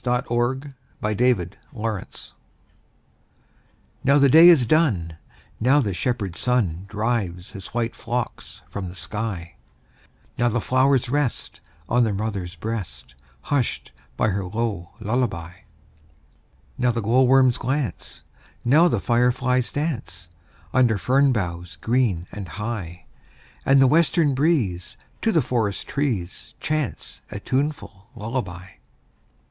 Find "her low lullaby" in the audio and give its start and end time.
14.29-15.53